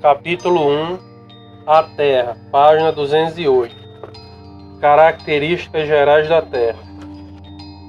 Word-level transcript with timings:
Capítulo 0.00 0.64
1 0.68 0.98
A 1.66 1.82
Terra, 1.82 2.36
página 2.52 2.92
208 2.92 3.74
Características 4.80 5.88
gerais 5.88 6.28
da 6.28 6.40
Terra. 6.40 6.78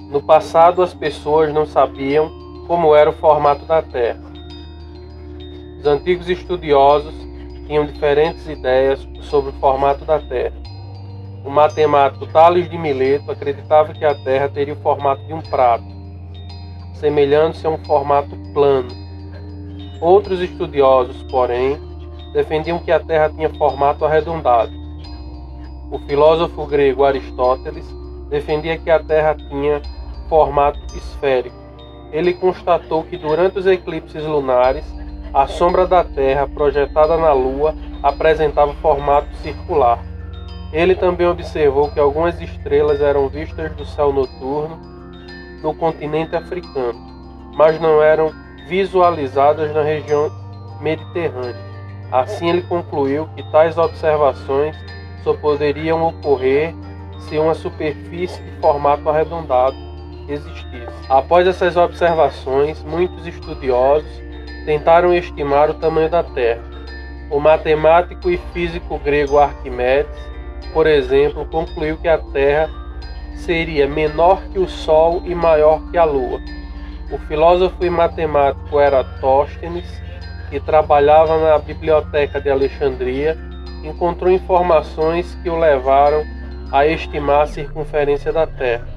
No 0.09 0.19
passado, 0.19 0.81
as 0.81 0.91
pessoas 0.91 1.53
não 1.53 1.67
sabiam 1.67 2.65
como 2.65 2.95
era 2.95 3.11
o 3.11 3.13
formato 3.13 3.63
da 3.65 3.83
Terra. 3.83 4.19
Os 5.77 5.85
antigos 5.85 6.27
estudiosos 6.27 7.13
tinham 7.67 7.85
diferentes 7.85 8.47
ideias 8.47 9.07
sobre 9.21 9.51
o 9.51 9.59
formato 9.59 10.03
da 10.03 10.17
Terra. 10.17 10.55
O 11.45 11.51
matemático 11.51 12.25
Tales 12.25 12.67
de 12.67 12.77
Mileto 12.77 13.29
acreditava 13.29 13.93
que 13.93 14.03
a 14.03 14.15
Terra 14.15 14.49
teria 14.49 14.73
o 14.73 14.81
formato 14.81 15.23
de 15.27 15.33
um 15.33 15.41
prato, 15.41 15.85
semelhando-se 16.95 17.67
a 17.67 17.69
um 17.69 17.77
formato 17.85 18.35
plano. 18.51 18.89
Outros 20.01 20.41
estudiosos, 20.41 21.21
porém, 21.29 21.88
defendiam 22.33 22.79
que 22.79 22.91
a 22.91 22.99
Terra 22.99 23.29
tinha 23.29 23.49
formato 23.49 24.05
arredondado. 24.05 24.71
O 25.91 25.97
filósofo 25.99 26.65
grego 26.65 27.03
Aristóteles 27.03 27.85
defendia 28.29 28.77
que 28.77 28.91
a 28.91 28.99
Terra 28.99 29.35
tinha 29.35 29.81
formato 30.27 30.79
esférico. 30.95 31.55
Ele 32.11 32.33
constatou 32.33 33.03
que 33.03 33.17
durante 33.17 33.59
os 33.59 33.65
eclipses 33.65 34.23
lunares, 34.23 34.85
a 35.33 35.47
sombra 35.47 35.85
da 35.85 36.03
Terra 36.03 36.47
projetada 36.47 37.17
na 37.17 37.33
Lua 37.33 37.75
apresentava 38.01 38.73
formato 38.75 39.35
circular. 39.37 39.99
Ele 40.71 40.95
também 40.95 41.27
observou 41.27 41.89
que 41.89 41.99
algumas 41.99 42.39
estrelas 42.39 43.01
eram 43.01 43.27
vistas 43.27 43.71
do 43.73 43.85
céu 43.85 44.13
noturno 44.13 44.77
no 45.63 45.73
continente 45.73 46.35
africano, 46.35 46.99
mas 47.55 47.79
não 47.81 48.01
eram 48.01 48.31
visualizadas 48.67 49.73
na 49.73 49.81
região 49.81 50.31
mediterrânea. 50.79 51.68
Assim, 52.11 52.49
ele 52.49 52.61
concluiu 52.63 53.27
que 53.35 53.43
tais 53.51 53.77
observações 53.77 54.75
só 55.23 55.33
poderiam 55.33 56.07
ocorrer 56.07 56.73
se 57.19 57.37
uma 57.37 57.53
superfície 57.53 58.41
de 58.41 58.51
formato 58.59 59.07
arredondado 59.09 59.75
existisse. 60.27 60.87
Após 61.07 61.47
essas 61.47 61.75
observações, 61.75 62.81
muitos 62.83 63.27
estudiosos 63.27 64.09
tentaram 64.65 65.13
estimar 65.13 65.69
o 65.69 65.75
tamanho 65.75 66.09
da 66.09 66.23
Terra. 66.23 66.63
O 67.29 67.39
matemático 67.39 68.29
e 68.31 68.37
físico 68.53 68.97
grego 68.99 69.37
Arquimedes, 69.37 70.17
por 70.73 70.87
exemplo, 70.87 71.45
concluiu 71.45 71.97
que 71.97 72.07
a 72.07 72.17
Terra 72.17 72.69
seria 73.35 73.87
menor 73.87 74.41
que 74.51 74.59
o 74.59 74.67
Sol 74.67 75.21
e 75.25 75.35
maior 75.35 75.81
que 75.91 75.97
a 75.97 76.03
Lua. 76.03 76.39
O 77.11 77.17
filósofo 77.27 77.83
e 77.83 77.89
matemático 77.89 78.79
Eratóstenes 78.79 79.85
que 80.49 80.59
trabalhava 80.59 81.37
na 81.37 81.57
biblioteca 81.57 82.41
de 82.41 82.49
Alexandria, 82.49 83.37
encontrou 83.83 84.31
informações 84.31 85.35
que 85.43 85.49
o 85.49 85.57
levaram 85.57 86.23
a 86.71 86.85
estimar 86.85 87.43
a 87.43 87.47
circunferência 87.47 88.31
da 88.31 88.45
Terra. 88.45 88.87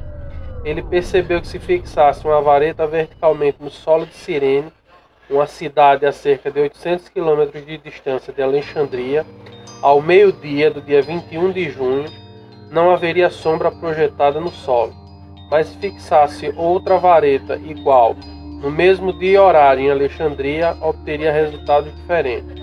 Ele 0.65 0.83
percebeu 0.83 1.41
que 1.41 1.47
se 1.47 1.59
fixasse 1.59 2.25
uma 2.27 2.41
vareta 2.41 2.87
verticalmente 2.87 3.59
no 3.61 3.71
solo 3.71 4.07
de 4.07 4.15
Cirene, 4.15 4.73
uma 5.29 5.47
cidade 5.47 6.07
a 6.07 6.13
cerca 6.13 6.51
de 6.51 6.61
800 6.61 7.09
quilômetros 7.09 7.65
de 7.65 7.79
distância 7.79 8.33
de 8.33 8.43
Alexandria, 8.43 9.25
ao 9.81 10.01
meio-dia 10.01 10.71
do 10.71 10.81
dia 10.81 11.03
21 11.03 11.53
de 11.53 11.71
junho, 11.71 12.05
não 12.71 12.91
haveria 12.91 13.31
sombra 13.31 13.71
projetada 13.71 14.41
no 14.41 14.51
solo, 14.51 14.95
mas 15.51 15.75
fixasse 15.75 16.53
outra 16.57 16.99
vareta 16.99 17.57
igual 17.57 18.17
no 18.63 18.71
mesmo 18.71 19.13
dia 19.13 19.33
e 19.33 19.39
horário 19.39 19.83
em 19.83 19.91
Alexandria, 19.91 20.77
obteria 20.81 21.33
resultados 21.33 21.93
diferentes. 21.97 22.63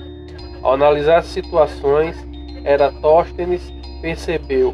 Ao 0.63 0.73
analisar 0.73 1.17
as 1.17 1.25
situações, 1.25 2.15
Eratóstenes 2.63 3.73
percebeu 4.01 4.73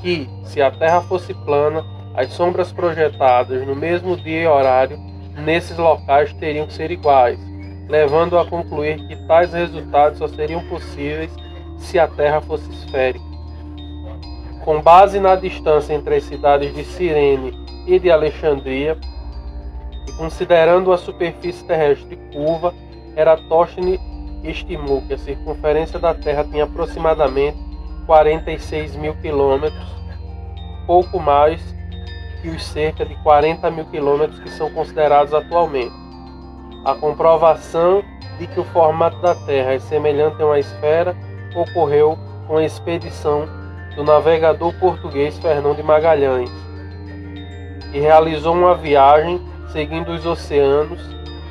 que, 0.00 0.28
se 0.44 0.62
a 0.62 0.70
Terra 0.70 1.02
fosse 1.02 1.34
plana, 1.34 1.84
as 2.14 2.32
sombras 2.32 2.72
projetadas 2.72 3.66
no 3.66 3.76
mesmo 3.76 4.16
dia 4.16 4.42
e 4.42 4.46
horário 4.46 4.98
nesses 5.44 5.76
locais 5.76 6.32
teriam 6.34 6.66
que 6.66 6.72
ser 6.72 6.90
iguais, 6.90 7.38
levando 7.88 8.38
a 8.38 8.46
concluir 8.46 9.06
que 9.06 9.16
tais 9.26 9.52
resultados 9.52 10.18
só 10.18 10.28
seriam 10.28 10.62
possíveis 10.68 11.30
se 11.76 11.98
a 11.98 12.08
Terra 12.08 12.40
fosse 12.40 12.70
esférica. 12.70 13.24
Com 14.64 14.80
base 14.80 15.20
na 15.20 15.36
distância 15.36 15.92
entre 15.92 16.16
as 16.16 16.24
cidades 16.24 16.74
de 16.74 16.84
Cirene 16.84 17.52
e 17.86 17.98
de 17.98 18.10
Alexandria, 18.10 18.96
considerando 20.16 20.92
a 20.92 20.98
superfície 20.98 21.64
terrestre 21.64 22.16
curva, 22.32 22.74
Eratóstenes 23.16 24.00
estimou 24.42 25.02
que 25.02 25.14
a 25.14 25.18
circunferência 25.18 25.98
da 25.98 26.14
Terra 26.14 26.44
tinha 26.44 26.64
aproximadamente 26.64 27.56
46 28.06 28.96
mil 28.96 29.14
quilômetros, 29.16 29.88
pouco 30.86 31.18
mais 31.18 31.60
que 32.42 32.48
os 32.48 32.64
cerca 32.64 33.04
de 33.06 33.14
40 33.22 33.70
mil 33.70 33.86
quilômetros 33.86 34.38
que 34.40 34.50
são 34.50 34.70
considerados 34.70 35.32
atualmente. 35.32 35.94
A 36.84 36.94
comprovação 36.94 38.02
de 38.38 38.46
que 38.46 38.60
o 38.60 38.64
formato 38.64 39.18
da 39.22 39.34
Terra 39.34 39.72
é 39.72 39.78
semelhante 39.78 40.42
a 40.42 40.46
uma 40.46 40.58
esfera 40.58 41.16
ocorreu 41.54 42.18
com 42.46 42.56
a 42.56 42.64
expedição 42.64 43.48
do 43.94 44.02
navegador 44.02 44.74
português 44.74 45.38
Fernão 45.38 45.74
de 45.74 45.82
Magalhães, 45.82 46.50
que 47.90 48.00
realizou 48.00 48.54
uma 48.54 48.74
viagem 48.74 49.40
seguindo 49.72 50.12
os 50.12 50.24
oceanos 50.24 51.00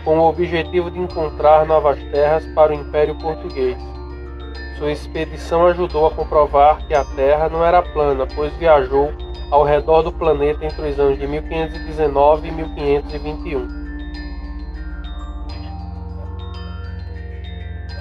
com 0.04 0.20
o 0.20 0.28
objetivo 0.30 0.92
de 0.92 1.00
encontrar 1.00 1.66
novas 1.66 1.98
terras 2.12 2.46
para 2.48 2.72
o 2.72 2.76
Império 2.76 3.16
Português. 3.16 3.78
Sua 4.78 4.92
expedição 4.92 5.66
ajudou 5.68 6.08
a 6.08 6.12
comprovar 6.12 6.86
que 6.86 6.94
a 6.94 7.06
Terra 7.06 7.48
não 7.48 7.64
era 7.64 7.82
plana, 7.82 8.28
pois 8.36 8.52
viajou 8.58 9.14
ao 9.50 9.64
redor 9.64 10.02
do 10.02 10.12
planeta 10.12 10.66
entre 10.66 10.90
os 10.90 11.00
anos 11.00 11.20
de 11.20 11.28
1519 11.28 12.48
e 12.48 12.52
1521. 12.52 13.83